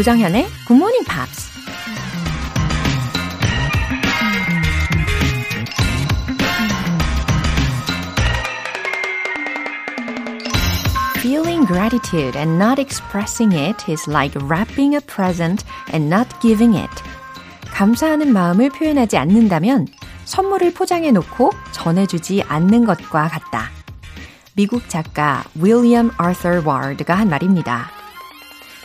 [0.00, 1.50] 조정현의 Good Morning Pops.
[11.18, 17.02] Feeling gratitude and not expressing it is like wrapping a present and not giving it.
[17.66, 19.86] 감사하는 마음을 표현하지 않는다면
[20.24, 23.68] 선물을 포장해 놓고 전해주지 않는 것과 같다.
[24.54, 27.99] 미국 작가 윌리엄 아서 와드가 한 말입니다.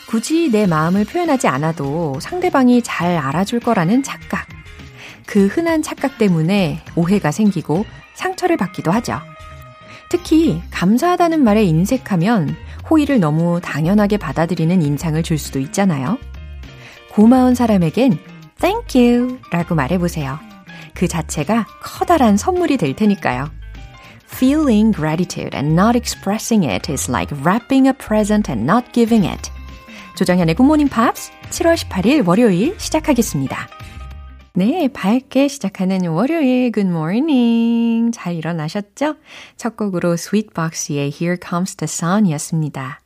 [0.08, 4.48] 굳이 내 마음을 표현하지 않아도 상대방이 잘 알아줄 거라는 착각.
[5.26, 9.20] 그 흔한 착각 때문에 오해가 생기고 상처를 받기도 하죠.
[10.10, 12.56] 특히 감사하다는 말에 인색하면
[12.90, 16.18] 호의를 너무 당연하게 받아들이는 인상을 줄 수도 있잖아요.
[17.12, 18.20] 고마운 사람에겐
[18.60, 20.40] thank you 라고 말해보세요.
[20.94, 23.50] 그 자체가 커다란 선물이 될 테니까요.
[24.32, 29.55] Feeling gratitude and not expressing it is like wrapping a present and not giving it.
[30.16, 33.68] 조정현의 굿모닝 팝스 7월 18일 월요일 시작하겠습니다.
[34.54, 38.12] 네, 밝게 시작하는 월요일 Morning.
[38.14, 39.16] 잘 일어나셨죠?
[39.58, 43.02] 첫 곡으로 Sweetbox의 Here Comes the Sun 이었습니다.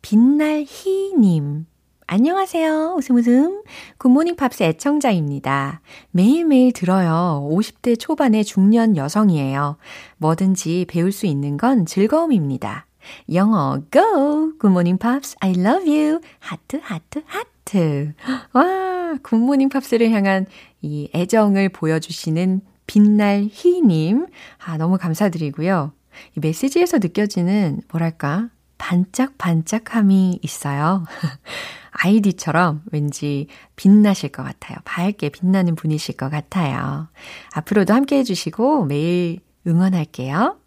[0.00, 1.66] 빛날 희님.
[2.06, 2.94] 안녕하세요.
[2.96, 3.62] 웃음 웃음.
[3.98, 5.80] 굿모닝 팝스 애청자입니다.
[6.12, 7.48] 매일매일 들어요.
[7.50, 9.76] 50대 초반의 중년 여성이에요.
[10.18, 12.87] 뭐든지 배울 수 있는 건 즐거움입니다.
[13.32, 14.52] 영어 go!
[14.58, 16.20] 굿모닝 팝스 I love you.
[16.38, 18.14] 하트 하트 하트.
[18.52, 20.46] 와, 굿모닝 팝스를 향한
[20.80, 24.26] 이 애정을 보여주시는 빛날 희님.
[24.64, 25.92] 아, 너무 감사드리고요.
[26.36, 28.48] 이 메시지에서 느껴지는 뭐랄까
[28.78, 31.04] 반짝반짝함이 있어요.
[31.90, 34.78] 아이디처럼 왠지 빛나실 것 같아요.
[34.84, 37.08] 밝게 빛나는 분이실 것 같아요.
[37.54, 40.58] 앞으로도 함께 해주시고 매일 응원할게요.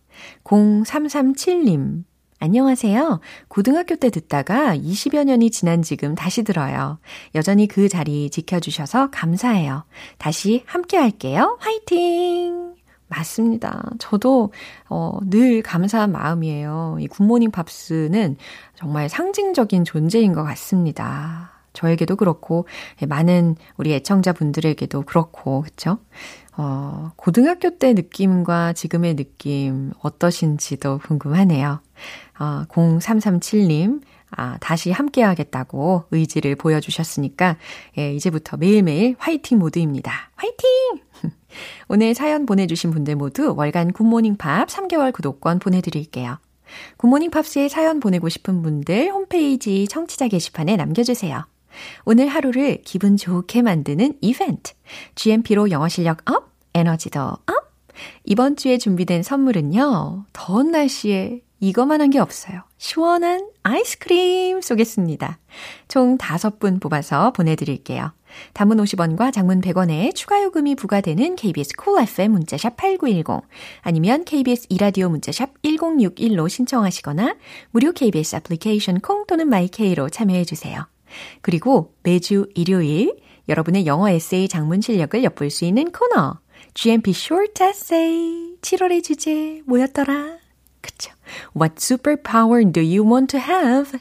[0.43, 2.03] 0337님.
[2.43, 3.19] 안녕하세요.
[3.49, 6.97] 고등학교 때 듣다가 20여 년이 지난 지금 다시 들어요.
[7.35, 9.83] 여전히 그 자리 지켜주셔서 감사해요.
[10.17, 11.59] 다시 함께 할게요.
[11.61, 12.73] 화이팅!
[13.07, 13.83] 맞습니다.
[13.99, 14.51] 저도
[14.89, 16.97] 어, 늘 감사한 마음이에요.
[16.99, 18.37] 이 굿모닝 팝스는
[18.73, 21.51] 정말 상징적인 존재인 것 같습니다.
[21.73, 22.67] 저에게도 그렇고
[23.07, 25.99] 많은 우리 애청자분들에게도 그렇고 그렇죠?
[26.63, 31.81] 어, 고등학교 때 느낌과 지금의 느낌 어떠신지도 궁금하네요.
[32.39, 37.57] 어, 0337님, 아, 다시 함께 하겠다고 의지를 보여주셨으니까,
[37.97, 40.11] 예, 이제부터 매일매일 화이팅 모드입니다.
[40.35, 40.69] 화이팅!
[41.89, 46.37] 오늘 사연 보내주신 분들 모두 월간 굿모닝 팝 3개월 구독권 보내드릴게요.
[46.97, 51.43] 굿모닝 팝스에 사연 보내고 싶은 분들 홈페이지 청취자 게시판에 남겨주세요.
[52.05, 54.73] 오늘 하루를 기분 좋게 만드는 이벤트.
[55.15, 57.39] GMP로 영어 실력 up, 에너지도 up.
[58.23, 60.25] 이번 주에 준비된 선물은요.
[60.33, 62.63] 더운 날씨에 이거만 한 게 없어요.
[62.77, 65.37] 시원한 아이스크림 쏘겠습니다.
[65.87, 68.11] 총 5분 뽑아서 보내드릴게요.
[68.53, 73.47] 단문 50원과 장문 100원에 추가 요금이 부과되는 KBS cool FM 문자샵 8910
[73.81, 77.35] 아니면 KBS 이라디오 문자샵 1061로 신청하시거나
[77.69, 80.87] 무료 KBS 애플리케이션 콩 또는 마이케이로 참여해 주세요.
[81.41, 83.15] 그리고 매주 일요일
[83.49, 86.39] 여러분의 영어 에세이 장문 실력을 엿볼 수 있는 코너
[86.74, 90.38] GMP Short Essay 7월의 주제 뭐였더라?
[90.80, 91.12] 그쵸?
[91.54, 93.98] What superpower do you want to have?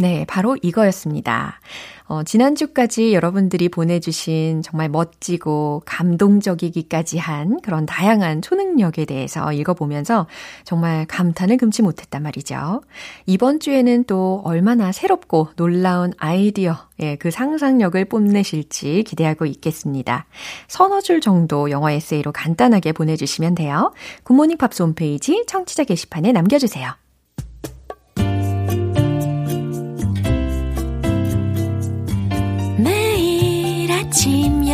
[0.00, 1.60] 네, 바로 이거였습니다.
[2.06, 10.26] 어, 지난주까지 여러분들이 보내주신 정말 멋지고 감동적이기까지 한 그런 다양한 초능력에 대해서 읽어보면서
[10.64, 12.80] 정말 감탄을 금치 못했단 말이죠.
[13.26, 20.24] 이번 주에는 또 얼마나 새롭고 놀라운 아이디어, 예, 그 상상력을 뽐내실지 기대하고 있겠습니다.
[20.66, 23.92] 서너 줄 정도 영어 에세이로 간단하게 보내주시면 돼요.
[24.22, 26.94] 굿모닝 팝스 홈페이지 청취자 게시판에 남겨주세요.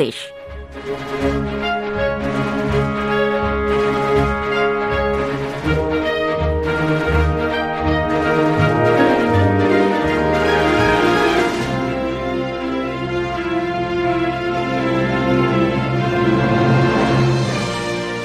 [0.00, 0.32] English.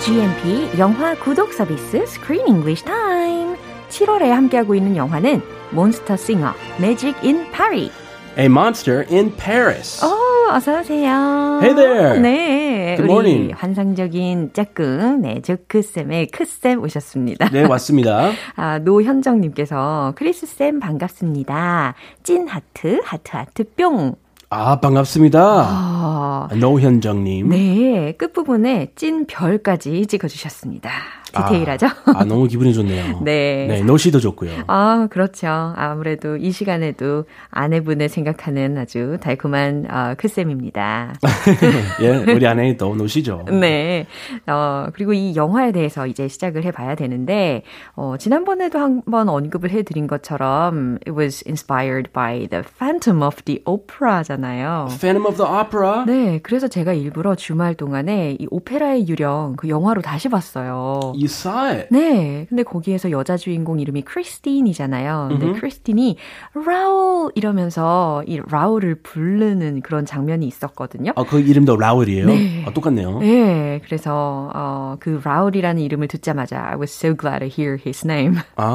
[0.01, 3.57] GMP 영화 구독 서비스 Screen English Time.
[3.89, 5.41] 7월에 함께하고 있는 영화는
[5.71, 7.91] 몬스터 싱어 Magic in Paris.
[8.37, 10.05] A monster in Paris.
[10.05, 11.44] 오, 어서 오세요.
[11.61, 12.19] Hey there.
[12.19, 13.53] 네, Good 우리 morning.
[13.55, 17.49] 환상적인 짝꿍, 네, 조크쌤의 크쌤 오셨습니다.
[17.49, 18.31] 네, 왔습니다.
[18.55, 21.95] 아, 노현정님께서 크리스쌤 반갑습니다.
[22.23, 24.15] 찐 하트, 하트, 하트, 뿅.
[24.49, 25.39] 아, 반갑습니다.
[25.41, 27.49] 아, 노현정님.
[27.49, 30.89] 네, 끝부분에 찐 별까지 찍어주셨습니다.
[31.35, 31.87] 디테일하죠?
[32.05, 33.19] 아, 너무 기분이 좋네요.
[33.23, 33.67] 네.
[33.67, 34.51] 네, 노시도 좋고요.
[34.67, 35.47] 아, 그렇죠.
[35.75, 41.13] 아무래도 이 시간에도 아내분을 생각하는 아주 달콤한 어, 크쌤입니다.
[42.01, 43.45] 예, 우리 아내도 노시죠.
[43.49, 44.07] 네.
[44.47, 47.63] 어, 그리고 이 영화에 대해서 이제 시작을 해봐야 되는데,
[47.95, 54.87] 어, 지난번에도 한번 언급을 해드린 것처럼, it was inspired by the Phantom of the Opera잖아요.
[54.99, 56.05] Phantom of the Opera.
[56.05, 61.13] 네, 그래서 제가 일부러 주말 동안에 이 오페라의 유령 그 영화로 다시 봤어요.
[61.25, 61.87] You saw it.
[61.89, 65.29] 네, 근데 거기에서 여자 주인공 이름이 크리스틴이잖아요.
[65.31, 66.17] 근데 크리스틴이
[66.65, 71.13] 라울 이러면서 이 라울을 부르는 그런 장면이 있었거든요.
[71.15, 72.27] 아, 그 이름도 라울이에요?
[72.27, 72.63] 네.
[72.67, 73.19] 아, 똑같네요.
[73.19, 78.37] 네, 그래서 어, 그 라울이라는 이름을 듣자마자 I was so glad to hear his name.
[78.55, 78.65] 아.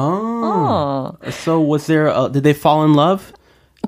[0.43, 3.31] 어, So was there, uh, did they fall in love?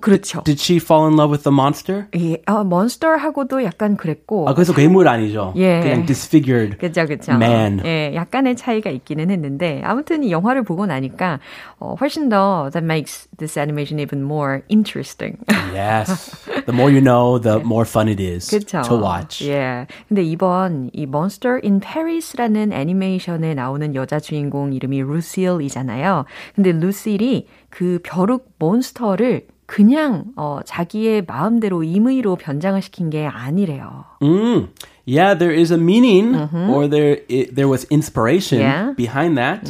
[0.03, 0.43] 그렇죠.
[0.43, 2.07] Did she fall in love with the monster?
[2.17, 4.49] 예, 어, 몬스터하고도 약간 그랬고.
[4.49, 5.53] 아, 그래서 괴물 아니죠?
[5.55, 5.79] 예.
[5.79, 6.77] 그냥 disfigured.
[6.77, 7.31] 그죠, 그죠.
[7.31, 7.81] Man.
[7.85, 11.39] 예, 약간의 차이가 있기는 했는데, 아무튼 이 영화를 보고 나니까,
[11.79, 15.37] 어, 훨씬 더, that makes this animation even more interesting.
[15.73, 16.35] Yes.
[16.65, 18.81] The more you know, the more fun it is 그쵸.
[18.83, 19.47] to watch.
[19.47, 19.87] 예.
[20.09, 26.25] 근데 이번 이 Monster in Paris라는 애니메이션에 나오는 여자 주인공 이름이 루실이잖아요.
[26.55, 34.04] 근데 루실이 그 벼룩 몬스터를 그냥 어, 자기의 마음대로 임의로 변장을 시킨 게 아니래요.
[34.22, 34.68] Mm.
[35.06, 36.34] Yeah, there is a meaning
[36.68, 38.68] or there it, there was inspiration Mm-hmm.
[38.68, 38.82] Yeah.
[38.82, 38.96] Mm-hmm.
[38.96, 39.64] behind that.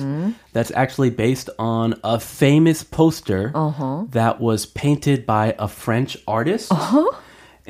[0.52, 4.06] That's actually based on a famous poster Uh-huh.
[4.10, 6.72] that was painted by a French artist.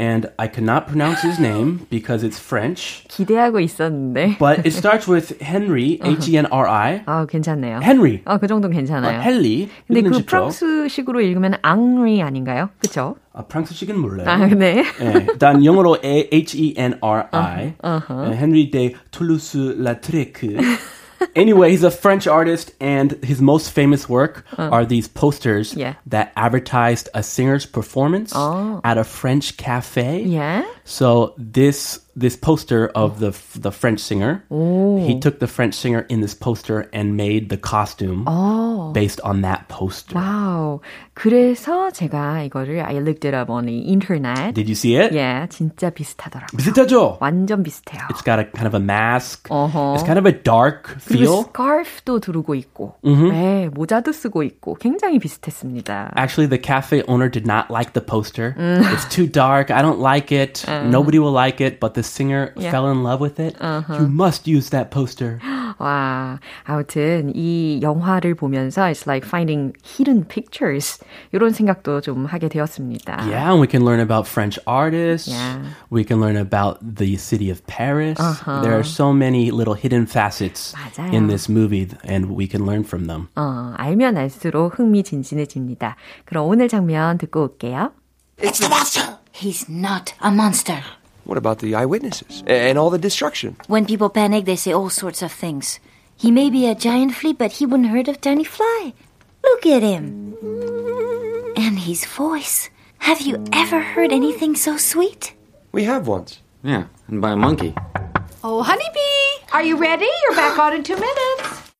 [0.00, 3.02] And I cannot pronounce his name because it's French.
[3.08, 4.38] 기대하고 있었는데.
[4.38, 6.12] But it starts with Henry, Uh-huh.
[6.14, 7.02] H E N R I.
[7.04, 7.80] 아, 괜찮네요.
[7.82, 8.20] Henry.
[8.24, 9.20] 아, 그 정도는 어, 괜찮아요.
[9.20, 9.68] 헨리.
[9.88, 10.26] 근데 이거는 그 쉽죠?
[10.30, 12.70] 프랑스식으로 읽으면 앙리 아닌가요?
[12.78, 13.16] 그쵸?
[13.32, 14.28] 아, 프랑스식은 몰라요.
[14.28, 14.84] 아, 네.
[15.00, 17.74] 예, 일단 영어로 A- H-E-N-R-I.
[17.82, 18.30] Uh-huh.
[18.30, 20.56] 예, Henry de Toulouse-Lautrec.
[21.35, 25.73] Anyway, he's a French artist, and his most famous work are these posters.
[25.73, 25.95] Yeah.
[26.07, 28.79] that advertised a singer's performance Oh.
[28.83, 30.23] at a French cafe.
[30.23, 30.63] Yeah.
[30.83, 36.20] So this this poster of the the French singer, he took the French singer in
[36.20, 38.24] this poster and made the costume
[38.92, 40.14] based on that poster.
[40.18, 40.80] 와우.
[41.14, 44.54] 그래서 제가 이거를 I looked it up on the internet.
[44.54, 45.14] Did you see it?
[45.14, 46.56] 예, 진짜 비슷하더라고요.
[46.56, 47.18] 비슷하죠?
[47.20, 48.02] 완전 비슷해요.
[48.10, 49.48] It's got a kind of a mask.
[49.50, 49.94] 어허.
[49.96, 51.44] It's kind of a dark 그리고 feel.
[51.44, 56.14] 스카프도 두르고 있고, 네, 모자도 쓰고 있고, 굉장히 비슷했습니다.
[56.16, 58.54] Actually, the cafe owner did not like the poster.
[58.58, 58.84] Mm.
[58.92, 59.70] It's too dark.
[59.70, 60.64] I don't like it.
[60.68, 61.80] Nobody will like it.
[61.80, 62.60] But the singer Uh-huh.
[62.60, 62.68] Yeah.
[62.68, 62.70] Uh-huh.
[62.70, 63.56] fell in love with it.
[63.60, 65.38] You must use that poster.
[65.78, 70.98] 와, 아무튼 이 영화를 보면서 it's like finding hidden pictures
[71.32, 73.28] 이런 생각도 좀 하게 되었습니다.
[73.28, 75.28] Yeah, and we can learn about French artists.
[75.28, 75.62] Yeah.
[75.90, 78.18] We can learn about the city of Paris.
[78.18, 78.62] Uh-huh.
[78.62, 81.12] There are so many little hidden facets 맞아요.
[81.14, 83.28] in this movie, and we can learn from them.
[83.36, 85.96] 어, 알면 알수록 흥미진진해집니다.
[86.24, 87.92] 그럼 오늘 장면 듣고 올게요.
[88.38, 89.18] It's the monster!
[89.32, 90.82] He's not a monster.
[91.25, 93.55] What about the eyewitnesses and all the destruction?
[93.67, 95.79] When people panic, they say all sorts of things.
[96.17, 98.93] He may be a giant flea, but he wouldn't hurt a tiny fly.
[99.43, 100.35] Look at him.
[101.55, 102.69] And his voice.
[102.99, 105.33] Have you ever heard anything so sweet?
[105.71, 106.39] We have once.
[106.63, 107.73] Yeah, and by a monkey.
[108.43, 110.07] Oh, honeybee, are you ready?
[110.23, 111.72] You're back on in two minutes.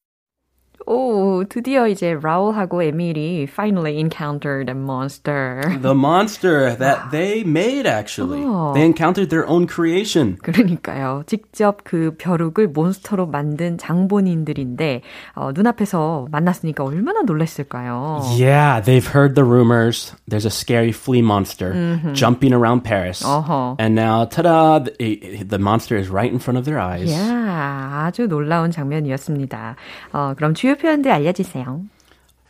[0.86, 5.62] 오, 드디어 이제 라울하고 에밀이 finally encountered a monster.
[5.82, 8.44] The monster that they made, actually.
[8.44, 8.74] Oh.
[8.74, 10.38] They encountered their own creation.
[10.44, 11.24] 그러니까요.
[11.26, 15.02] 직접 그 벼룩을 몬스터로 만든 장본인들인데
[15.36, 18.22] 어, 눈앞에서 만났으니까 얼마나 놀랐을까요?
[18.38, 20.14] Yeah, they've heard the rumors.
[20.28, 21.74] There's a scary flea monster
[22.14, 23.24] jumping around Paris.
[23.24, 23.78] 어허.
[23.80, 27.12] And now, ta-da, the, the monster is right in front of their eyes.
[27.14, 29.76] 야, 아주 놀라운 장면이었습니다.
[30.12, 31.86] 어, 그럼 주요 표현들 알려주세요.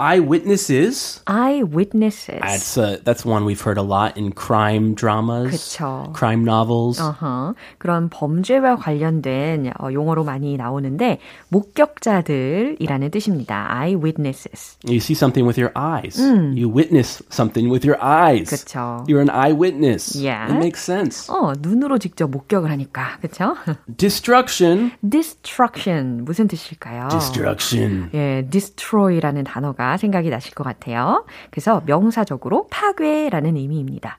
[0.00, 1.23] eyewitnesses.
[1.27, 2.38] eyewitnesses.
[2.41, 6.12] That's uh, that's one we've heard a lot in crime dramas, 그쵸.
[6.15, 7.00] crime novels.
[7.00, 13.67] 어허, 그런 범죄와 관련된 어, 용어로 많이 나오는데 목격자들이라는 뜻입니다.
[13.73, 14.79] eyewitnesses.
[14.87, 16.17] You see something with your eyes.
[16.21, 18.50] You witness something with your eyes.
[18.50, 19.05] 그쵸.
[19.09, 20.15] You're an eyewitness.
[20.15, 20.47] Yeah.
[20.47, 21.29] It makes sense.
[21.29, 23.19] 어, 눈으로 직접 목격을 하니까.
[23.21, 23.57] 그쵸?
[23.97, 24.93] Destruction.
[25.03, 27.09] destruction 무슨 뜻일까요?
[27.11, 28.11] Destruction.
[28.15, 31.25] 예, destroy라는 단어가 생각이 나실 것 같아요.
[31.52, 34.18] 그래서 명사적으로 파괴라는 의미입니다.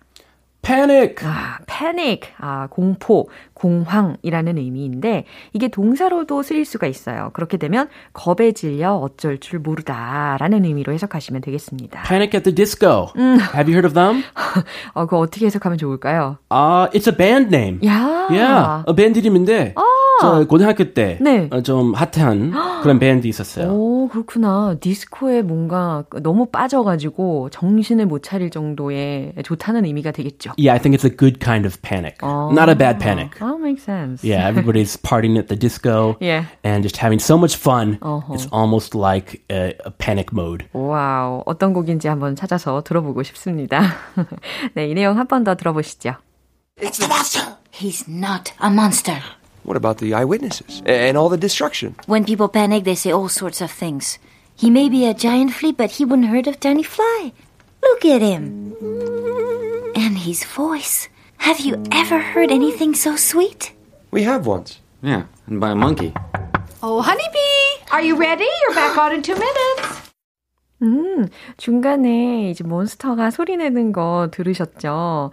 [0.64, 1.16] Panic.
[1.26, 7.30] 아, panic, 아, 공포, 공황이라는 의미인데 이게 동사로도 쓰일 수가 있어요.
[7.34, 12.02] 그렇게 되면 겁에 질려 어쩔 줄 모르다라는 의미로 해석하시면 되겠습니다.
[12.04, 13.08] Panic at the Disco.
[13.54, 14.24] Have you heard of them?
[14.94, 16.38] 어, 그거 어떻게 해석하면 좋을까요?
[16.50, 17.80] Uh, it's a band name.
[17.86, 19.74] 야, Yeah, a 밴드 이름인데
[20.20, 21.48] 저 고등학교 때 네.
[21.50, 22.52] 어, 좀 핫한
[22.82, 23.68] 그런 밴드 있었어요.
[23.72, 24.76] 오, 그렇구나.
[24.80, 30.52] 디스코에 뭔가 너무 빠져가지고 정신을 못 차릴 정도의 좋다는 의미가 되겠죠.
[30.58, 32.16] Yeah, I think it's a good kind of panic.
[32.22, 33.36] Not a bad panic.
[33.40, 34.22] Oh, makes sense.
[34.22, 36.44] Yeah, everybody's partying at the disco Yeah.
[36.62, 37.98] and just having so much fun.
[38.02, 38.34] Uh-huh.
[38.34, 40.66] It's almost like a, a panic mode.
[40.72, 43.80] 와우, 어떤 곡인지 한번 찾아서 들어보고 싶습니다.
[44.74, 46.14] 네, 이 내용 한 번 더 들어보시죠.
[46.80, 47.56] It's the monster.
[47.72, 49.18] He's not a monster.
[49.63, 51.95] What about the eyewitnesses and all the destruction?
[52.07, 54.17] When people panic, they say all sorts of things.
[54.55, 57.31] He may be a giant flea, but he wouldn't hurt a tiny fly.
[57.81, 58.73] Look at him.
[59.95, 61.07] And his voice.
[61.37, 63.71] Have you ever heard anything so sweet?
[64.11, 64.79] We have once.
[65.01, 66.13] Yeah, and by a monkey.
[66.83, 68.47] Oh, honeybee, are you ready?
[68.63, 70.09] You're back on in two minutes.
[70.81, 71.27] 음,
[71.57, 75.31] 중간에 이제 몬스터가 소리 내는 거 들으셨죠?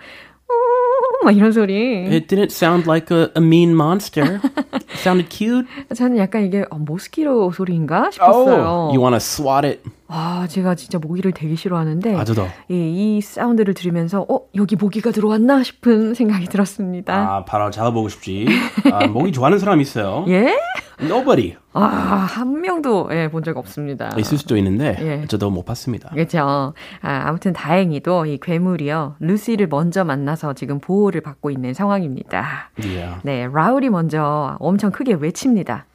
[1.22, 2.08] 음, 막 이런 소리.
[2.08, 4.40] It didn't sound like a, a mean monster.
[4.74, 5.68] it sounded cute.
[5.96, 8.90] 저는 약간 이게 어, 모스키로 소리인가 싶었어요.
[8.94, 9.82] You want to swat it?
[10.08, 12.44] 아, 제가 진짜 모기를 되게 싫어하는데 아, 저도.
[12.70, 17.14] 예, 이 사운드를 들으면서 어, 여기 모기가 들어왔나 싶은 생각이 들었습니다.
[17.16, 18.48] 아, 바로 잡아보고 싶지.
[18.92, 20.26] 아, 모기 좋아하는 사람 있어요.
[20.28, 20.58] 예?
[21.02, 21.56] Nobody.
[21.74, 24.10] 아, 한 명도 예, 본 적 없습니다.
[24.18, 25.26] 있을 수도 있는데 예.
[25.28, 26.10] 저도 못 봤습니다.
[26.10, 26.74] 그렇죠.
[27.02, 29.16] 아, 아무튼 다행히도 이 괴물이요.
[29.20, 32.72] 루시를 먼저 만나서 지금 보호를 받고 있는 상황입니다.
[32.78, 33.20] Yeah.
[33.24, 35.86] 네, 라울이 먼저 엄청 크게 외칩니다.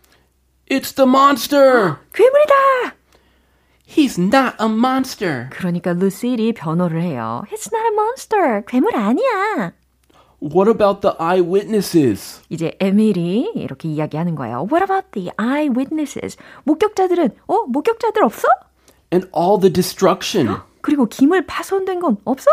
[0.71, 1.97] It's the monster.
[2.13, 2.97] 괴물이다!
[3.89, 5.47] He's not a monster.
[5.51, 7.45] 그러니까 루시리 변호를 해요.
[7.53, 8.63] It's not a monster.
[8.67, 9.73] 괴물 아니야.
[10.41, 12.43] What about the eyewitnesses?
[12.51, 14.67] 이제 에밀이 이렇게 이야기하는 거예요.
[14.71, 16.37] What about the eyewitnesses?
[16.65, 18.47] 목격자들은 어 목격자들 없어?
[19.13, 20.57] And all the destruction.
[20.83, 22.51] 그리고 기물 파손된 건 없어?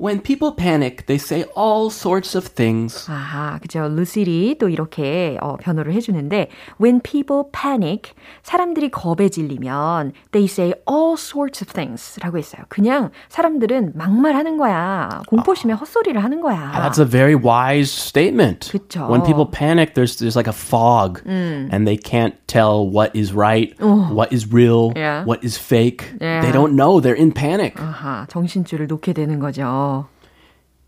[0.00, 3.04] When people panic, they say all sorts of things.
[3.10, 3.86] 아하, 그죠.
[3.86, 6.48] 루시리 또 이렇게 어, 변호를 해주는데
[6.80, 12.62] When people panic, 사람들이 겁에 질리면 They say all sorts of things 라고 했어요.
[12.70, 15.20] 그냥 사람들은 막말하는 거야.
[15.28, 16.72] 공포심에 헛소리를 하는 거야.
[16.80, 18.70] That's a very wise statement.
[18.72, 19.06] 그쵸.
[19.06, 23.76] When people panic, there's there's like a fog, and they can't tell what is right,
[23.78, 25.24] what is real, Yeah.
[25.28, 26.08] what is fake.
[26.22, 26.40] Yeah.
[26.40, 27.02] They don't know.
[27.04, 27.76] They're in panic.
[27.76, 29.83] 아하, 정신줄을 놓게 되는 거죠.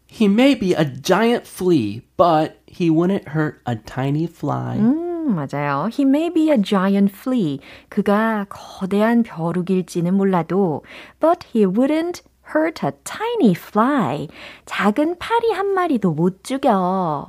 [0.07, 4.77] He may be a giant flea, but he wouldn't hurt a tiny fly.
[4.79, 5.89] 음, 맞아요.
[5.91, 7.59] He may be a giant flea.
[7.89, 10.83] 그가 거대한 벼룩일지는 몰라도
[11.19, 12.21] but he wouldn't
[12.55, 14.27] hurt a tiny fly.
[14.65, 17.27] 작은 파리 한 마리도 못 죽여.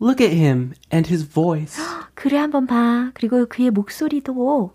[0.00, 1.80] Look at him and his voice.
[2.14, 3.10] 그래 한번 봐.
[3.14, 4.72] 그리고 그의 목소리도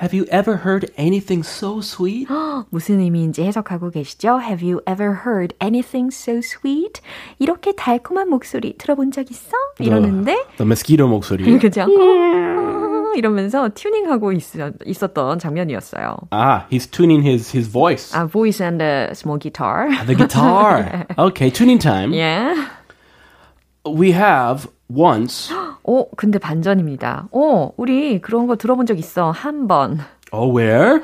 [0.00, 2.26] Have you ever heard anything so sweet?
[2.70, 4.40] 무슨 의미인지 해석하고 계시죠?
[4.40, 7.02] Have you ever heard anything so sweet?
[7.38, 9.50] 이렇게 달콤한 목소리 들어본 적 있어?
[9.78, 11.44] 이러는데 The mosquito 목소리.
[11.58, 11.82] 그죠?
[11.82, 14.42] 어, 이러면서 튜닝하고 있,
[14.86, 16.16] 있었던 장면이었어요.
[16.32, 18.14] Ah, he's tuning his his voice.
[18.16, 19.90] A voice and a small guitar.
[20.06, 21.04] The guitar.
[21.18, 22.14] Okay, tuning time.
[22.14, 22.70] Yeah.
[23.84, 25.52] We have once.
[25.87, 27.29] 어, 근데 반전입니다.
[27.31, 29.31] 어, 우리 그런 거 들어본 적 있어.
[29.31, 29.99] 한 번.
[30.31, 31.01] Oh, where?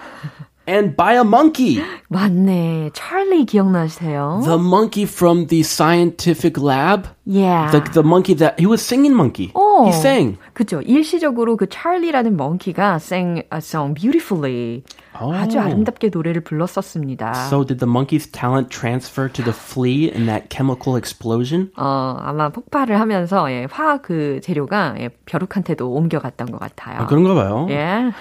[0.67, 1.81] And by a monkey.
[2.09, 2.91] 맞네.
[2.93, 4.41] 찰리 기억나세요?
[4.43, 7.07] The monkey from the scientific lab.
[7.25, 7.71] yeah.
[7.71, 9.51] The, the monkey that he was singing monkey.
[9.55, 9.85] 어.
[9.85, 10.37] He sang.
[10.53, 10.81] 그죠.
[10.81, 14.83] 일시적으로 그 찰리라는 멍키가 sang a song beautifully.
[15.13, 17.33] 아주 아름답게 노래를 불렀었습니다.
[17.49, 21.71] So did the monkey's talent transfer to the flea in that chemical explosion?
[21.75, 26.99] 어, 아마 폭발을 하면서 예, 화학 그 재료가 예, 벼룩한테도 옮겨갔던 것 같아요.
[27.01, 27.67] 아, 그런가 봐요.
[27.69, 28.11] 예.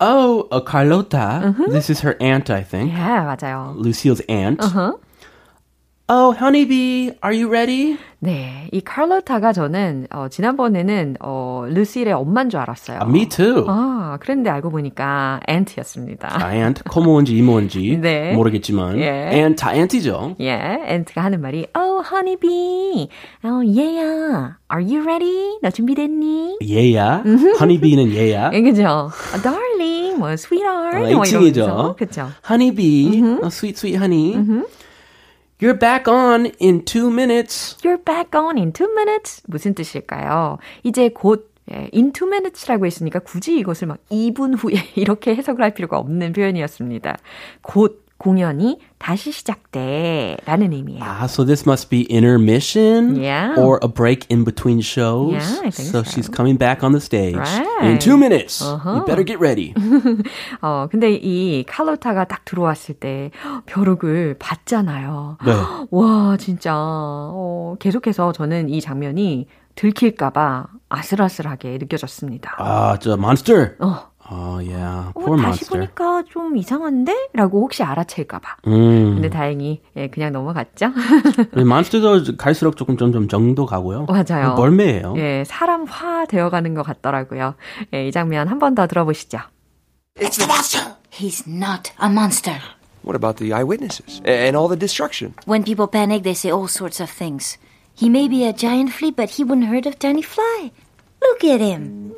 [0.00, 1.54] Oh, uh, Carlota.
[1.68, 2.92] This is her aunt, I think.
[2.92, 3.74] 예, 맞아요.
[3.76, 4.60] Lucille's aunt.
[6.11, 7.95] Oh, honeybee, are you ready?
[8.17, 12.97] 네, 이 칼로타가 저는 어, 지난번에는 어, 루시의 엄마인 줄 알았어요.
[13.03, 13.63] Uh, me too.
[13.67, 16.29] 아, 그런데 알고 보니까 앤트였습니다.
[16.43, 18.33] ant, 코모인지 이모인지 네.
[18.33, 19.29] 모르겠지만 예.
[19.39, 20.35] ant 다 ant이죠.
[20.39, 23.07] 예, 앤트가 하는 말이 Oh, honeybee.
[23.45, 24.55] Oh, yeah.
[24.71, 25.59] Are you ready?
[25.61, 26.57] 너 준비됐니?
[26.67, 27.23] 얘야.
[27.59, 28.49] honeybee는 얘야.
[28.53, 29.11] 예, 그죠?
[29.31, 30.97] 아, darling, 뭐, sweetheart.
[30.97, 31.37] 어, 뭐 이러면서.
[31.37, 31.95] 애칭이죠.
[31.99, 32.29] 그죠?
[32.49, 34.33] Honeybee, oh, sweet sweet honey.
[35.61, 37.75] You're back on in two minutes.
[37.83, 39.43] You're back on in two minutes.
[39.47, 40.57] 무슨 뜻일까요?
[40.83, 45.73] 이제 곧 예, in two minutes라고 했으니까 굳이 이것을 막 2분 후에 이렇게 해석을 할
[45.73, 47.17] 필요가 없는 표현이었습니다.
[47.61, 51.01] 곧 공연이 다시 시작돼 라는 의미예요.
[51.01, 53.55] Ah, so this must be intermission Yeah.
[53.57, 55.31] or a break in between shows.
[55.39, 56.03] Yeah, I think so.
[56.03, 56.03] so.
[56.03, 57.65] she's coming back on the stage Right.
[57.89, 58.61] in two minutes.
[58.61, 58.99] Uh-huh.
[58.99, 59.73] You better get ready.
[60.61, 63.31] 어, 근데 이 칼로타가 딱 들어왔을 때
[63.65, 65.37] 벼룩을 봤잖아요.
[65.45, 65.53] 네.
[65.91, 72.57] 와, 진짜 어, 계속해서 저는 이 장면이 들킬까봐 아슬아슬하게 느껴졌습니다.
[72.59, 73.77] Ah, it's a monster.
[73.79, 74.08] 어,
[74.59, 75.79] Oh yeah, 어, poor 다시 monster.
[75.79, 77.29] 보니까 좀 이상한데?
[77.33, 78.57] 라고 혹시 알아챌까 봐.
[78.67, 79.13] 음.
[79.15, 80.87] 근데 다행히 예, 그냥 넘어갔죠.
[81.55, 84.05] 몬스터도 갈수록 조금 점점 정도 가고요.
[84.05, 84.55] 맞아요.
[84.55, 85.13] 멀매예요.
[85.17, 87.55] 예, 사람화 되어 가는 것 같더라고요.
[87.93, 89.39] 예, 이 장면 한 번 더 들어보시죠.
[90.19, 90.95] It's the monster.
[91.11, 92.59] He's not a monster.
[93.03, 95.33] What about the eyewitnesses and all the destruction?
[95.47, 97.57] When people panic, they say all sorts of things.
[97.95, 100.71] He may be a giant flea, but he wouldn't hurt a tiny fly.
[101.23, 102.11] Look at him.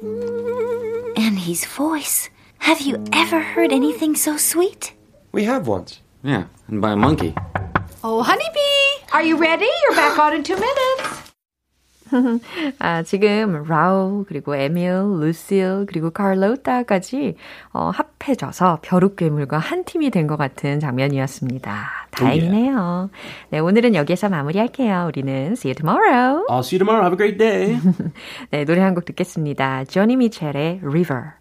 [1.15, 2.29] And his voice.
[2.61, 4.93] Have you ever heard anything so sweet?
[5.33, 6.01] We have once.
[6.23, 7.33] Yeah, and by a monkey.
[8.03, 9.65] Oh, honeybee, are you ready?
[9.83, 11.21] You're back on in two minutes.
[12.79, 14.91] 아, 지금 라우 그리고 에밀,
[15.21, 17.35] 루실 그리고 카를로타까지
[17.73, 22.07] 어, 합해져서 벼룩 괴물과 한 팀이 된 것 같은 장면이었습니다.
[22.11, 23.09] 다행이네요.
[23.51, 25.05] 네, 오늘은 여기에서 마무리할게요.
[25.07, 26.45] 우리는 see you tomorrow.
[26.49, 27.03] I'll see you tomorrow.
[27.05, 27.79] Have a great day.
[28.51, 29.85] 네, 노래 한 곡 듣겠습니다.
[29.85, 31.40] 조니 미첼의 River.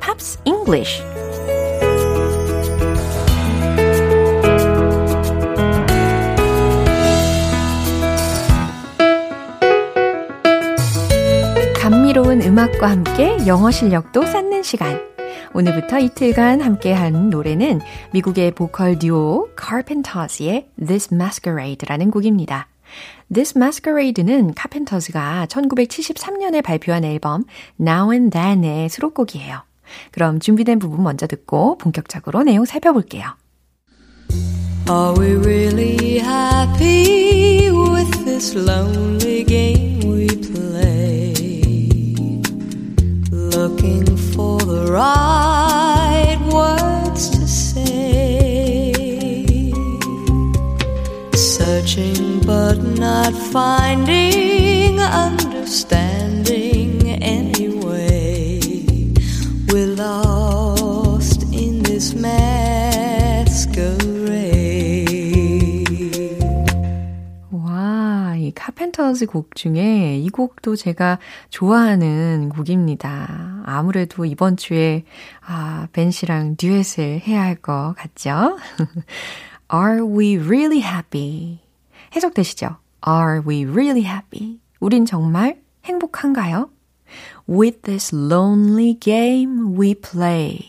[0.21, 1.01] Pops English
[11.75, 15.01] 감미로운 음악과 함께 영어 실력도 쌓는 시간.
[15.53, 17.81] 오늘부터 이틀간 함께한 노래는
[18.13, 22.67] 미국의 보컬 듀오 Carpenters의 This Masquerade라는 곡입니다.
[23.33, 27.45] This Masquerade는 카펜터스가 1973년에 발표한 앨범
[27.79, 29.70] Now and Then의 수록곡이에요.
[30.11, 33.35] 그럼 준비된 부분 먼저 듣고 본격적으로 내용 살펴볼게요.
[34.89, 41.33] Are we really happy with this lonely game we play?
[43.31, 48.91] Looking for the right words to say.
[51.33, 56.70] Searching but not finding understanding
[68.51, 73.63] 이 카펜터즈 곡 중에 이 곡도 제가 좋아하는 곡입니다.
[73.65, 75.05] 아무래도 이번 주에
[75.39, 78.57] 아, 벤 씨랑 듀엣을 해야 할 것 같죠?
[79.73, 81.59] Are we really happy?
[82.13, 82.75] 해석되시죠?
[83.07, 84.59] Are we really happy?
[84.81, 86.69] 우린 정말 행복한가요?
[87.47, 90.59] With this lonely game we play.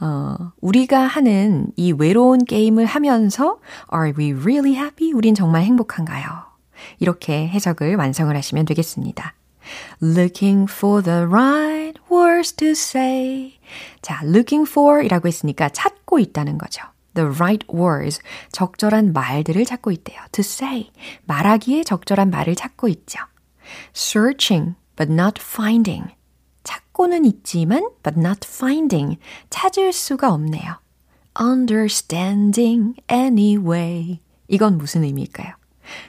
[0.00, 3.58] 어, 우리가 하는 이 외로운 게임을 하면서
[3.92, 5.12] Are we really happy?
[5.12, 6.51] 우린 정말 행복한가요?
[7.02, 9.34] 이렇게 해석을 완성을 하시면 되겠습니다.
[10.00, 13.58] Looking for the right words to say.
[14.02, 16.82] 자, looking for 이라고 했으니까 찾고 있다는 거죠.
[17.14, 18.20] The right words.
[18.52, 20.20] 적절한 말들을 찾고 있대요.
[20.30, 20.92] To say.
[21.24, 23.18] 말하기에 적절한 말을 찾고 있죠.
[23.94, 26.14] Searching, but not finding.
[26.62, 29.18] 찾고는 있지만, but not finding.
[29.50, 30.78] 찾을 수가 없네요.
[31.40, 34.20] Understanding anyway.
[34.46, 35.54] 이건 무슨 의미일까요?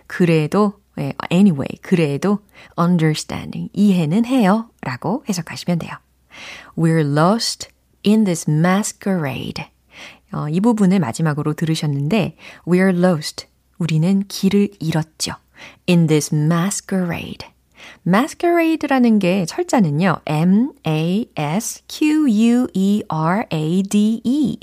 [0.06, 0.83] 그래도, 예,
[1.32, 2.39] anyway, 그래도
[2.77, 4.69] understanding, 이해는 해요.
[4.82, 5.91] 라고 해석하시면 돼요.
[6.77, 7.69] We're lost
[8.06, 9.65] in this masquerade.
[10.32, 13.47] 어, 이 부분을 마지막으로 들으셨는데, We're lost.
[13.77, 15.34] 우리는 길을 잃었죠.
[15.88, 17.47] In this masquerade.
[18.03, 21.27] masquerade라는 게 철자는요, M-A-S-Q-U-E-R-A-D-E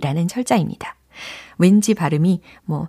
[0.02, 0.96] 라는 철자입니다.
[1.58, 2.88] 왠지 발음이 뭐,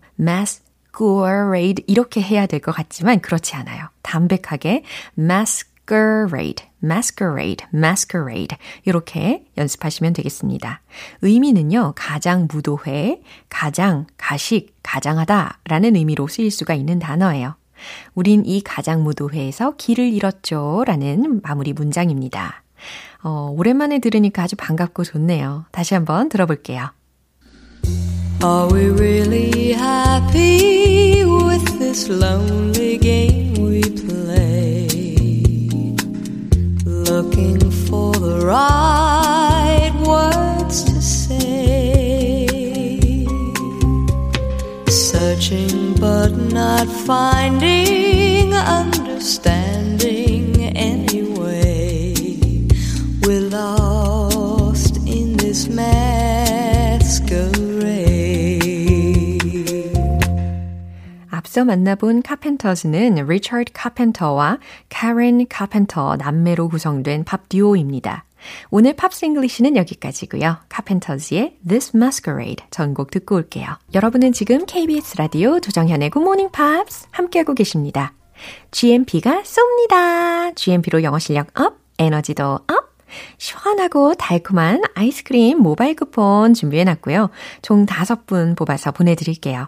[0.94, 3.88] masquerade 이렇게 해야 될 것 같지만 그렇지 않아요.
[4.02, 4.84] 담백하게
[5.18, 10.82] masquerade, masquerade, masquerade 이렇게 연습하시면 되겠습니다.
[11.22, 17.56] 의미는요, 가장 무도회, 가장, 가식, 가장하다 라는 의미로 쓰일 수가 있는 단어예요.
[18.14, 20.84] 우린 이 가장 무도회에서 길을 잃었죠.
[20.86, 22.64] 라는 마무리 문장입니다.
[23.24, 25.66] 어, 오랜만에 들으니까 아주 반갑고 좋네요.
[25.72, 26.90] 다시 한번 들어볼게요.
[28.44, 34.88] Are we really happy with this lonely game we play?
[36.84, 42.48] Looking for the right words to say.
[44.88, 50.01] Searching but not finding understanding
[61.52, 68.24] 앞서 만나본 카펜터즈는 리처드 카펜터와 카렌 카펜터 남매로 구성된 팝 듀오입니다.
[68.70, 70.60] 오늘 Pops English는 여기까지고요.
[70.70, 73.68] 카펜터즈의 This Masquerade 전곡 듣고 올게요.
[73.94, 78.14] 여러분은 지금 KBS 라디오 조정현의 Good Morning Pops 함께하고 계십니다.
[78.72, 80.56] GMP가 쏩니다.
[80.56, 82.92] GMP로 영어 실력 up, 에너지도 up.
[83.38, 87.30] 시원하고 달콤한 아이스크림 모바일 쿠폰 준비해놨고요.
[87.62, 89.68] 총 5분 뽑아서 보내드릴게요.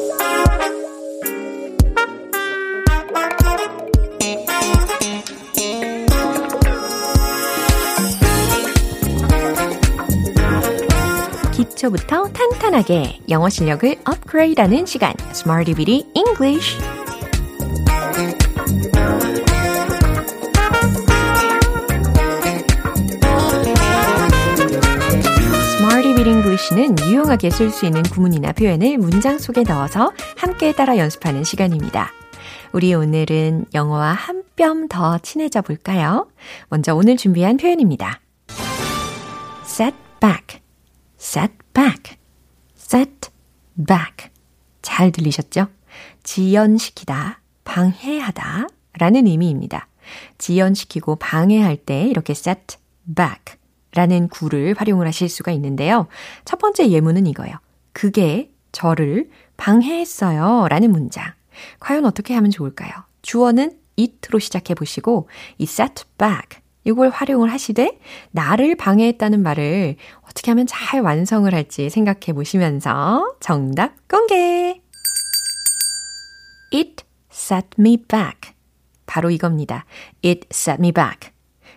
[11.81, 16.77] 기초부터 탄탄하게 영어 실력을 업그레이드하는 시간, Smarty Bitty English.
[26.23, 32.11] English는 유용하게 쓸 수 있는 구문이나 표현을 문장 속에 넣어서 함께 따라 연습하는 시간입니다.
[32.73, 36.27] 우리 오늘은 영어와 한 뼘 더 친해져 볼까요?
[36.69, 38.19] 먼저 오늘 준비한 표현입니다.
[39.65, 40.61] set back.
[41.19, 42.17] set back,
[42.75, 43.29] set
[43.75, 44.29] back.
[44.81, 45.67] 잘 들리셨죠?
[46.23, 49.87] 지연시키다, 방해하다 라는 의미입니다.
[50.37, 52.77] 지연시키고 방해할 때 이렇게 set
[53.15, 53.57] back
[53.93, 56.07] 라는 구를 활용을 하실 수가 있는데요.
[56.45, 57.55] 첫 번째 예문은 이거예요.
[57.93, 61.33] 그게 저를 방해했어요 라는 문장.
[61.79, 62.91] 과연 어떻게 하면 좋을까요?
[63.21, 67.99] 주어는 it로 시작해 보시고 이 set back 이걸 활용을 하시되
[68.31, 74.81] 나를 방해했다는 말을 어떻게 하면 잘 완성을 할지 생각해 보시면서 정답 공개!
[76.73, 78.53] It set me back.
[79.05, 79.85] 바로 이겁니다.
[80.23, 81.31] It set me back.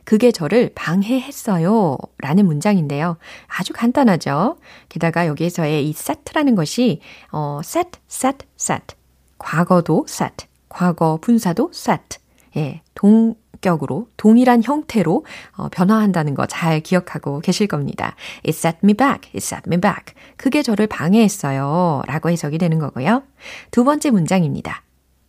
[0.04, 1.96] 그게 저를 방해했어요.
[2.18, 3.16] 라는 문장인데요.
[3.48, 4.58] 아주 간단하죠?
[4.88, 7.00] 게다가 여기에서의 이 set라는 것이,
[7.32, 8.94] 어, set, set, set.
[9.38, 10.46] 과거도 set.
[10.68, 12.18] 과거 분사도 set.
[12.56, 15.24] 예, 동, 격으로 동일한 형태로
[15.56, 18.14] 어, 변화한다는 거 잘 기억하고 계실 겁니다.
[18.46, 19.30] It set me back.
[19.34, 20.14] It set me back.
[20.36, 22.02] 그게 저를 방해했어요.
[22.06, 23.22] 라고 해석이 되는 거고요.
[23.70, 24.82] 두 번째 문장입니다.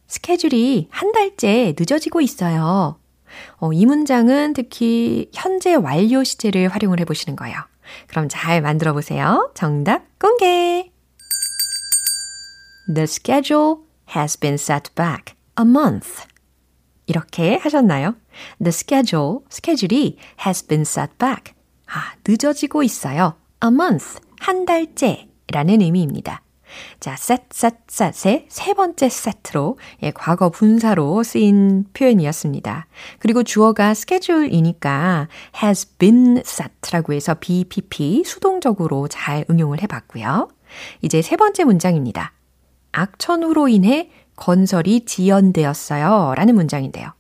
[0.07, 2.99] 스케줄이 한 달째 늦어지고 있어요.
[3.57, 7.57] 어, 이 문장은 특히 현재 완료 시제를 활용을 해보시는 거예요.
[8.07, 9.51] 그럼 잘 만들어 보세요.
[9.55, 10.91] 정답 공개!
[12.93, 13.77] The schedule
[14.15, 16.23] has been set back a month.
[17.07, 18.15] 이렇게 하셨나요?
[18.61, 21.53] The schedule, 스케줄이 has been set back.
[21.87, 23.35] 아, 늦어지고 있어요.
[23.63, 26.41] A month, 한 달째 라는 의미입니다.
[26.99, 32.87] 자, set, set, set의 세 번째 세트로 예, 과거 분사로 쓰인 표현이었습니다.
[33.19, 35.27] 그리고 주어가 schedule이니까
[35.63, 40.49] has been set라고 해서 BPP 수동적으로 잘 응용을 해봤고요.
[41.01, 42.33] 이제 세 번째 문장입니다.
[42.91, 46.33] 악천후로 인해 건설이 지연되었어요.
[46.35, 47.13] 라는 문장인데요.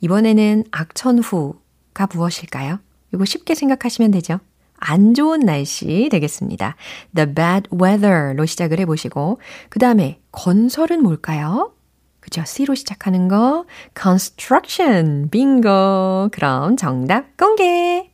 [0.00, 2.80] 이번에는 악천후가 무엇일까요?
[3.14, 4.40] 이거 쉽게 생각하시면 되죠.
[4.78, 6.76] 안 좋은 날씨 되겠습니다.
[7.14, 11.72] The bad weather로 시작을 해보시고, 그 다음에 건설은 뭘까요?
[12.20, 12.42] 그죠?
[12.44, 13.64] C로 시작하는 거,
[13.98, 16.30] construction, 빙고.
[16.32, 18.10] 그럼 정답 공개!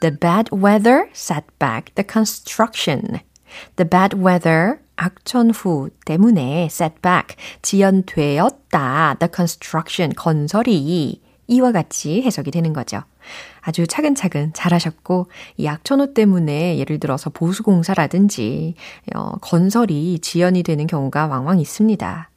[0.00, 3.20] The bad weather set back the construction.
[3.76, 9.16] The bad weather 악천후 때문에 setback 지연되었다.
[9.18, 13.02] The construction 건설이 이와 같이 해석이 되는 거죠.
[13.60, 15.26] 아주 차근차근 잘하셨고
[15.56, 18.74] 이 악천후 때문에 예를 들어서 보수 공사라든지
[19.14, 22.30] 어, 건설이 지연이 되는 경우가 왕왕 있습니다.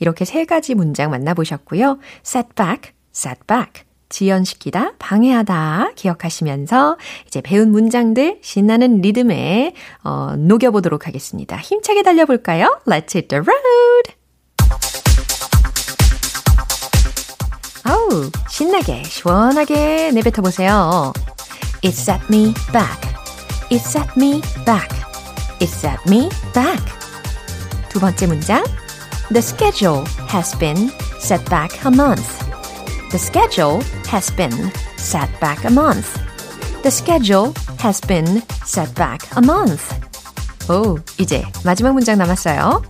[0.00, 1.98] 이렇게 세 가지 문장 만나보셨고요.
[2.24, 3.84] setback, setback.
[4.12, 11.56] 지연시키다, 방해하다 기억하시면서 이제 배운 문장들 신나는 리듬에 어, 녹여보도록 하겠습니다.
[11.56, 12.80] 힘차게 달려볼까요?
[12.86, 14.12] Let's hit the road!
[17.84, 21.12] 아우, 신나게, 시원하게 내뱉어보세요.
[21.84, 23.10] It set me back.
[23.70, 24.88] It set me back.
[25.60, 26.84] It set me back.
[27.88, 28.62] 두 번째 문장.
[29.32, 32.42] The schedule has been set back a month.
[33.11, 36.19] The schedule has been set back a month.
[36.83, 39.93] The schedule has been set back a month.
[40.69, 42.81] 오, 이제 마지막 문장 남았어요.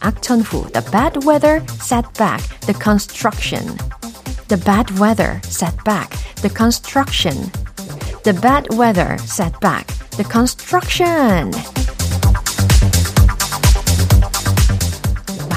[0.00, 3.76] 악천후, the bad weather set back the construction.
[4.48, 6.10] The bad weather set back
[6.42, 7.50] the construction.
[8.22, 11.52] The bad weather set back the construction.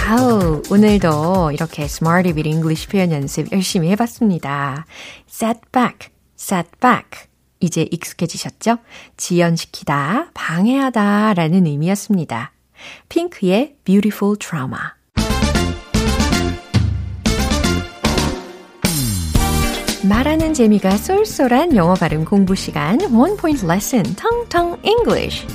[0.06, 4.84] 와우, 오늘도 이렇게 Smarty with English 표현 연습 열심히 해봤습니다.
[5.26, 7.26] set back, set back.
[7.58, 8.76] 이제 익숙해지셨죠?
[9.16, 12.52] 지연시키다, 방해하다 라는 의미였습니다.
[13.08, 14.78] 핑크의 Beautiful Trauma.
[20.06, 25.46] 말하는 재미가 쏠쏠한 영어 발음 공부 시간 One Point Lesson Tongue Tongue English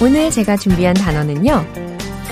[0.00, 1.64] 오늘 제가 준비한 단어는요.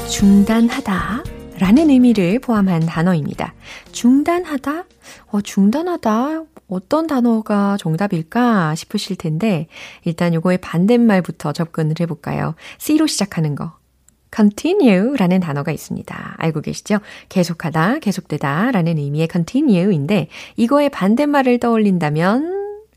[0.08, 1.24] 중단하다
[1.58, 3.54] 라는 의미를 포함한 단어입니다.
[3.90, 4.84] 중단하다?
[5.32, 6.44] 어, 중단하다?
[6.68, 9.66] 어떤 단어가 정답일까 싶으실 텐데,
[10.04, 12.54] 일단 요거의 반대말부터 접근을 해볼까요?
[12.78, 13.72] C로 시작하는 거.
[14.34, 16.36] continue 라는 단어가 있습니다.
[16.38, 16.98] 알고 계시죠?
[17.28, 22.55] 계속하다, 계속되다 라는 의미의 continue인데, 이거의 반대말을 떠올린다면,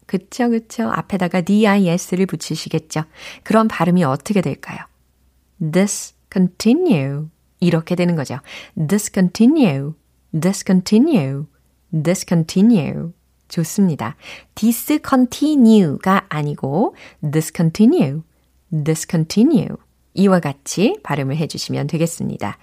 [0.09, 0.89] 그쵸, 그쵸.
[0.89, 3.03] 앞에다가 dis를 붙이시겠죠.
[3.43, 4.79] 그런 발음이 어떻게 될까요?
[5.71, 7.27] this continue.
[7.59, 8.39] 이렇게 되는 거죠.
[8.75, 9.91] discontinue,
[10.31, 11.45] discontinue,
[11.91, 13.11] discontinue.
[13.49, 14.15] 좋습니다.
[14.55, 18.21] discontinue가 아니고 discontinue,
[18.83, 19.75] discontinue.
[20.13, 22.57] 이와 같이 발음을 해주시면 되겠습니다.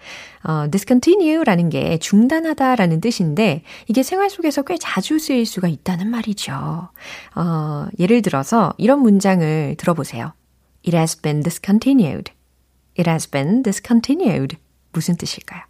[0.44, 6.88] 어, discontinue라는 게 중단하다라는 뜻인데 이게 생활 속에서 꽤 자주 쓰일 수가 있다는 말이죠.
[7.35, 10.32] 어, 예를 들어서 이런 문장을 들어보세요.
[10.87, 12.32] It has been discontinued.
[12.98, 14.56] It has been discontinued.
[14.92, 15.62] 무슨 뜻일까요?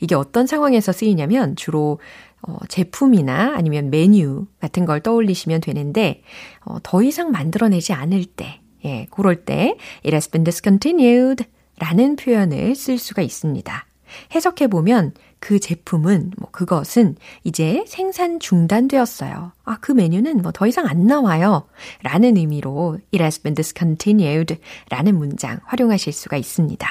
[0.00, 2.00] 이게 어떤 상황에서 쓰이냐면 주로
[2.42, 6.22] 어, 제품이나 아니면 메뉴 같은 걸 떠올리시면 되는데
[6.64, 11.44] 어, 더 이상 만들어내지 않을 때, 예, 그럴 때 it has been discontinued
[11.78, 13.86] 라는 표현을 쓸 수가 있습니다.
[14.34, 19.52] 해석해 보면 그 제품은 뭐 그것은 이제 생산 중단되었어요.
[19.64, 21.66] 아, 그 메뉴는 뭐 더 이상 안 나와요.
[22.02, 24.58] 라는 의미로 it has been discontinued
[24.90, 26.86] 라는 문장 활용하실 수가 있습니다.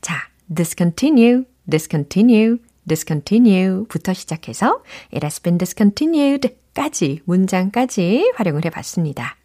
[0.00, 0.14] 자,
[0.52, 2.56] discontinue, discontinue,
[2.88, 9.36] discontinue부터 시작해서 it has been discontinued까지 문장까지 활용을 해 봤습니다.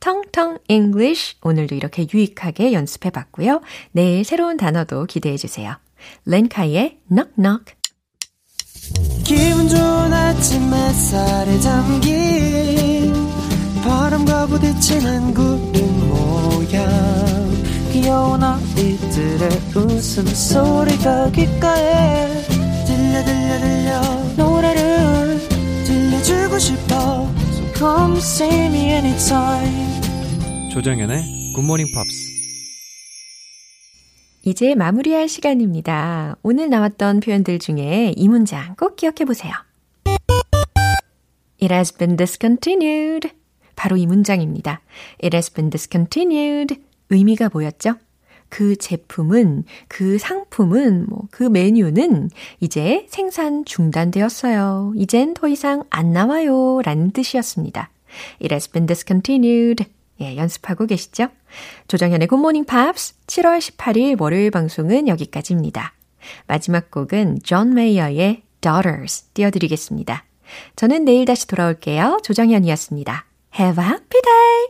[0.00, 3.60] 텅텅 English 오늘도 이렇게 유익하게 연습해 봤고요.
[3.92, 5.76] 내일 새로운 단어도 기대해 주세요.
[6.26, 7.74] 렌카이의 knock knock
[9.24, 13.14] 기분 좋은 아침 햇살에 담긴
[13.82, 16.88] 바람과 부딪히는 구름 모양
[17.92, 22.42] 귀여운 아이들의 웃음소리가 귓가에
[22.86, 24.00] 들려 들려 들려
[24.36, 25.40] 노래를
[25.84, 27.43] 들려주고 싶어
[27.76, 30.00] come see me anytime
[30.72, 32.34] 조정연의 굿모닝 팝스
[34.46, 36.36] 이제 마무리할 시간입니다.
[36.42, 39.54] 오늘 나왔던 표현들 중에 이 문장 꼭 기억해 보세요.
[41.62, 43.30] It has been discontinued.
[43.74, 44.82] 바로 이 문장입니다.
[45.22, 46.76] It has been discontinued.
[47.08, 47.94] 의미가 뭐였죠?
[48.54, 54.92] 그 제품은, 그 상품은, 뭐, 그 메뉴는 이제 생산 중단되었어요.
[54.94, 56.80] 이젠 더 이상 안 나와요.
[56.84, 57.90] 라는 뜻이었습니다.
[58.40, 59.84] It has been discontinued.
[60.20, 61.30] 예, 연습하고 계시죠?
[61.88, 65.92] 조정현의 Good Morning Pops 7월 18일 월요일 방송은 여기까지입니다.
[66.46, 70.24] 마지막 곡은 존 메이어의 Daughters 띄워드리겠습니다.
[70.76, 72.20] 저는 내일 다시 돌아올게요.
[72.22, 73.26] 조정현이었습니다.
[73.58, 74.64] Have a happy day!